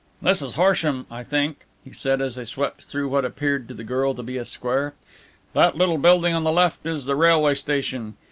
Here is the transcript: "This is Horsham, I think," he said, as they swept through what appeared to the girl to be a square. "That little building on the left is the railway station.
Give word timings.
"This 0.19 0.41
is 0.41 0.55
Horsham, 0.55 1.05
I 1.11 1.23
think," 1.23 1.65
he 1.85 1.91
said, 1.93 2.21
as 2.21 2.33
they 2.33 2.43
swept 2.43 2.85
through 2.85 3.07
what 3.07 3.23
appeared 3.23 3.67
to 3.67 3.75
the 3.75 3.83
girl 3.83 4.15
to 4.15 4.23
be 4.23 4.35
a 4.37 4.45
square. 4.45 4.95
"That 5.53 5.77
little 5.77 5.99
building 5.99 6.33
on 6.33 6.43
the 6.43 6.51
left 6.51 6.83
is 6.87 7.05
the 7.05 7.15
railway 7.15 7.53
station. 7.53 8.15